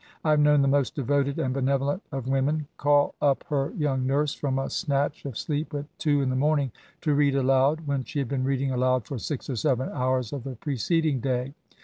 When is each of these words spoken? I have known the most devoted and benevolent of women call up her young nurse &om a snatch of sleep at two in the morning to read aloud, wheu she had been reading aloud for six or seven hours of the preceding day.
I 0.25 0.31
have 0.31 0.39
known 0.39 0.63
the 0.63 0.67
most 0.67 0.95
devoted 0.95 1.37
and 1.37 1.53
benevolent 1.53 2.01
of 2.11 2.27
women 2.27 2.65
call 2.77 3.13
up 3.21 3.43
her 3.49 3.71
young 3.77 4.07
nurse 4.07 4.43
&om 4.43 4.57
a 4.57 4.67
snatch 4.67 5.25
of 5.25 5.37
sleep 5.37 5.75
at 5.75 5.85
two 5.99 6.23
in 6.23 6.31
the 6.31 6.35
morning 6.35 6.71
to 7.01 7.13
read 7.13 7.35
aloud, 7.35 7.85
wheu 7.85 8.03
she 8.07 8.17
had 8.17 8.27
been 8.27 8.43
reading 8.43 8.71
aloud 8.71 9.05
for 9.05 9.19
six 9.19 9.47
or 9.47 9.55
seven 9.55 9.89
hours 9.89 10.33
of 10.33 10.43
the 10.43 10.55
preceding 10.55 11.19
day. 11.19 11.53